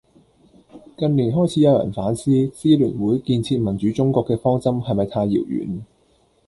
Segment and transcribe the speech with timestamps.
[0.97, 5.83] 近年開始有人反思，支聯會「建設民主中國」嘅方針係咪太遙遠